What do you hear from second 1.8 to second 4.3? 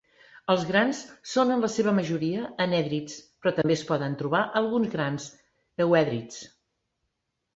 majoria anèdrics, però també es poden